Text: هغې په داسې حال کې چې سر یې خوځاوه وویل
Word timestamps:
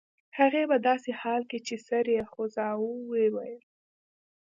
هغې 0.39 0.63
په 0.71 0.77
داسې 0.87 1.11
حال 1.21 1.41
کې 1.49 1.59
چې 1.67 1.75
سر 1.87 2.05
یې 2.15 2.21
خوځاوه 2.31 2.87
وویل 2.95 3.59